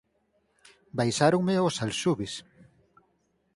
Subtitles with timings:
[0.99, 2.33] Baixáronme ós alxubes.